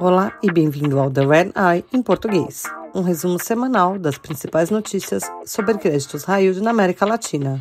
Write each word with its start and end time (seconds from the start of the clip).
Olá 0.00 0.38
e 0.42 0.50
bem-vindo 0.52 1.00
ao 1.00 1.10
The 1.10 1.26
Red 1.26 1.52
Eye 1.56 1.84
em 1.92 2.00
português, 2.00 2.62
um 2.94 3.02
resumo 3.02 3.36
semanal 3.42 3.98
das 3.98 4.16
principais 4.16 4.70
notícias 4.70 5.24
sobre 5.44 5.76
créditos 5.78 6.24
yield 6.28 6.60
na 6.60 6.70
América 6.70 7.04
Latina. 7.04 7.60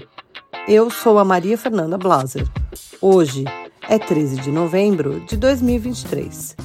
Eu 0.67 0.91
sou 0.91 1.17
a 1.17 1.25
Maria 1.25 1.57
Fernanda 1.57 1.97
Blaser. 1.97 2.47
Hoje 3.01 3.45
é 3.89 3.97
13 3.97 4.41
de 4.41 4.51
novembro 4.51 5.19
de 5.21 5.35
2023. 5.35 6.55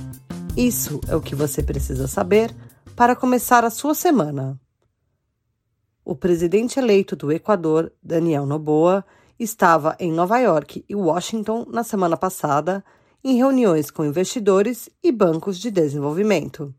Isso 0.56 1.00
é 1.08 1.16
o 1.16 1.22
que 1.22 1.34
você 1.34 1.62
precisa 1.62 2.06
saber 2.06 2.54
para 2.94 3.16
começar 3.16 3.64
a 3.64 3.70
sua 3.70 3.94
semana. 3.94 4.60
O 6.04 6.14
presidente 6.14 6.78
eleito 6.78 7.16
do 7.16 7.32
Equador, 7.32 7.90
Daniel 8.02 8.44
Noboa, 8.44 9.04
estava 9.38 9.96
em 9.98 10.12
Nova 10.12 10.38
York 10.38 10.84
e 10.88 10.94
Washington 10.94 11.66
na 11.68 11.82
semana 11.82 12.16
passada 12.16 12.84
em 13.22 13.36
reuniões 13.36 13.90
com 13.90 14.04
investidores 14.04 14.88
e 15.02 15.10
bancos 15.10 15.58
de 15.58 15.70
desenvolvimento. 15.70 16.74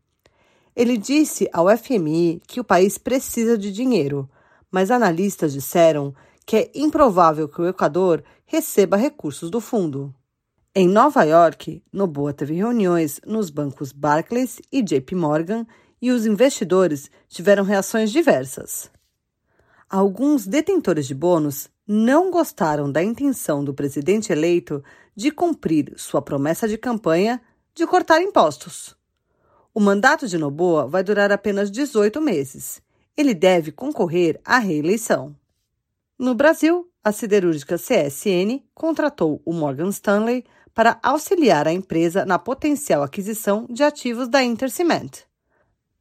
Ele 0.75 0.97
disse 0.97 1.49
ao 1.51 1.67
FMI 1.75 2.41
que 2.47 2.59
o 2.59 2.63
país 2.63 2.97
precisa 2.97 3.57
de 3.57 3.71
dinheiro, 3.71 4.29
mas 4.71 4.91
analistas 4.91 5.53
disseram 5.53 6.13
que 6.45 6.55
é 6.55 6.71
improvável 6.75 7.49
que 7.49 7.61
o 7.61 7.67
Equador 7.67 8.23
receba 8.45 8.95
recursos 8.95 9.49
do 9.49 9.59
fundo. 9.59 10.13
Em 10.73 10.87
Nova 10.87 11.23
York, 11.23 11.83
Noboa 11.91 12.31
teve 12.31 12.53
reuniões 12.53 13.19
nos 13.25 13.49
bancos 13.49 13.91
Barclays 13.91 14.61
e 14.71 14.81
JP 14.81 15.15
Morgan 15.15 15.65
e 16.01 16.11
os 16.11 16.25
investidores 16.25 17.09
tiveram 17.27 17.63
reações 17.63 18.11
diversas. 18.11 18.89
Alguns 19.89 20.45
detentores 20.45 21.07
de 21.07 21.15
bônus 21.15 21.69
não 21.87 22.29
gostaram 22.29 22.91
da 22.91 23.01
intenção 23.01 23.63
do 23.63 23.73
presidente 23.73 24.33
eleito 24.33 24.83
de 25.15 25.31
cumprir 25.31 25.93
sua 25.95 26.21
promessa 26.21 26.67
de 26.67 26.77
campanha 26.77 27.41
de 27.73 27.87
cortar 27.87 28.21
impostos. 28.21 28.97
O 29.73 29.79
mandato 29.79 30.27
de 30.27 30.37
Noboa 30.37 30.85
vai 30.85 31.03
durar 31.03 31.31
apenas 31.31 31.71
18 31.71 32.19
meses. 32.19 32.81
Ele 33.15 33.33
deve 33.33 33.71
concorrer 33.71 34.41
à 34.43 34.57
reeleição. 34.57 35.33
No 36.19 36.35
Brasil, 36.35 36.91
a 37.01 37.13
siderúrgica 37.13 37.77
CSN 37.77 38.61
contratou 38.73 39.41
o 39.45 39.53
Morgan 39.53 39.89
Stanley 39.89 40.43
para 40.73 40.99
auxiliar 41.01 41.65
a 41.65 41.71
empresa 41.71 42.25
na 42.25 42.37
potencial 42.37 43.03
aquisição 43.03 43.65
de 43.69 43.83
ativos 43.83 44.27
da 44.27 44.43
Intercement. 44.43 45.11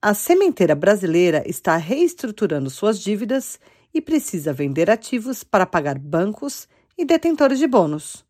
A 0.03 0.13
sementeira 0.13 0.75
brasileira 0.75 1.45
está 1.47 1.77
reestruturando 1.77 2.69
suas 2.69 2.99
dívidas 2.99 3.61
e 3.97 4.01
precisa 4.03 4.53
vender 4.53 4.91
ativos 4.91 5.43
para 5.43 5.65
pagar 5.65 5.99
bancos 5.99 6.69
e 6.99 7.05
detentores 7.05 7.59
de 7.59 7.67
bônus. 7.67 8.27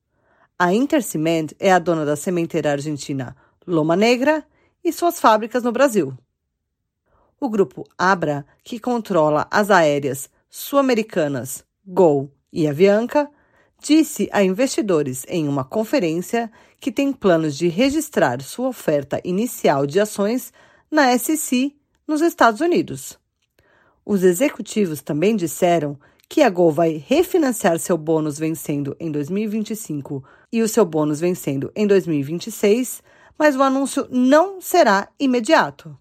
A 0.57 0.73
Intercement 0.73 1.49
é 1.59 1.73
a 1.73 1.81
dona 1.81 2.05
da 2.05 2.15
sementeira 2.15 2.71
argentina 2.71 3.37
Loma 3.67 3.97
Negra 3.97 4.47
e 4.85 4.93
suas 4.93 5.19
fábricas 5.19 5.65
no 5.65 5.73
Brasil. 5.73 6.17
O 7.41 7.49
grupo 7.49 7.85
Abra, 7.99 8.47
que 8.63 8.79
controla 8.79 9.49
as 9.51 9.69
aéreas 9.69 10.31
sul-americanas 10.49 11.65
Gol 11.85 12.31
e 12.53 12.69
Avianca, 12.69 13.29
disse 13.81 14.29
a 14.33 14.45
investidores 14.45 15.27
em 15.29 15.49
uma 15.49 15.65
conferência 15.65 16.49
que 16.79 16.93
tem 16.93 17.13
planos 17.13 17.57
de 17.57 17.67
registrar 17.67 18.41
sua 18.41 18.69
oferta 18.69 19.21
inicial 19.25 19.85
de 19.85 19.99
ações 19.99 20.53
na 20.89 21.19
SEC 21.19 21.75
nos 22.07 22.23
Estados 22.23 22.61
Unidos. 22.61 23.19
Os 24.09 24.23
executivos 24.23 25.03
também 25.03 25.35
disseram 25.35 25.99
que 26.29 26.41
a 26.41 26.49
Gol 26.49 26.71
vai 26.71 27.03
refinanciar 27.05 27.77
seu 27.81 27.99
bônus 27.99 28.39
vencendo 28.39 28.97
em 29.01 29.11
2025 29.11 30.23
e 30.53 30.63
o 30.63 30.69
seu 30.69 30.85
bônus 30.85 31.19
vencendo 31.19 31.73
em 31.75 31.89
2026, 31.89 33.03
mas 33.37 33.57
o 33.57 33.63
anúncio 33.65 34.07
não 34.09 34.61
será 34.61 35.09
imediato. 35.19 35.99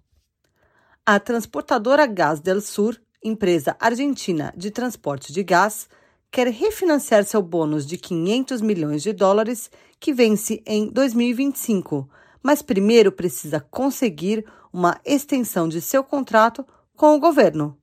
A 1.04 1.20
transportadora 1.20 2.06
Gas 2.06 2.40
del 2.40 2.62
Sur, 2.62 2.96
empresa 3.24 3.76
argentina 3.80 4.54
de 4.56 4.70
transporte 4.70 5.34
de 5.34 5.42
gás, 5.42 5.90
quer 6.30 6.48
refinanciar 6.50 7.24
seu 7.24 7.42
bônus 7.42 7.88
de 7.88 7.98
500 7.98 8.62
milhões 8.62 9.02
de 9.02 9.14
dólares 9.14 9.72
que 10.00 10.14
vence 10.14 10.62
em 10.64 10.92
2025, 10.92 12.08
mas 12.44 12.62
primeiro 12.62 13.12
precisa 13.12 13.60
conseguir 13.60 14.46
uma 14.72 15.02
extensão 15.04 15.68
de 15.68 15.82
seu 15.82 16.04
contrato 16.04 16.64
com 16.96 17.16
o 17.16 17.20
governo. 17.20 17.76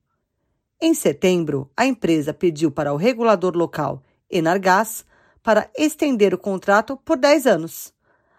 Em 0.85 0.95
setembro, 0.95 1.71
a 1.77 1.87
empresa 1.87 2.35
pediu 2.35 2.69
para 2.69 2.93
o 2.93 2.97
regulador 2.97 3.57
local, 3.57 4.03
Enargás, 4.29 5.07
para 5.41 5.71
estender 5.79 6.35
o 6.35 6.39
contrato 6.39 6.97
por 6.97 7.17
10 7.17 7.47
anos. 7.47 7.95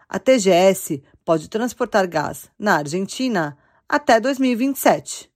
A 0.09 0.19
TGS 0.19 1.01
pode 1.23 1.47
transportar 1.47 2.05
gás 2.05 2.51
na 2.59 2.75
Argentina 2.75 3.57
até 3.87 4.19
2027. 4.19 5.31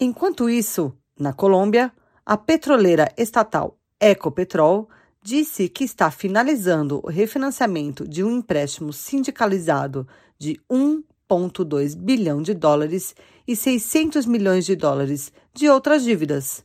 Enquanto 0.00 0.48
isso, 0.48 0.96
na 1.18 1.32
Colômbia, 1.32 1.92
a 2.24 2.36
petroleira 2.36 3.12
estatal 3.18 3.76
Ecopetrol 3.98 4.88
disse 5.20 5.68
que 5.68 5.82
está 5.82 6.08
finalizando 6.12 7.00
o 7.02 7.10
refinanciamento 7.10 8.06
de 8.06 8.22
um 8.22 8.30
empréstimo 8.30 8.92
sindicalizado 8.92 10.06
de 10.38 10.60
1,2 10.70 11.96
bilhão 11.96 12.42
de 12.42 12.54
dólares 12.54 13.12
e 13.46 13.54
600 13.54 14.26
milhões 14.26 14.64
de 14.64 14.74
dólares 14.74 15.32
de 15.54 15.68
outras 15.68 16.02
dívidas. 16.02 16.64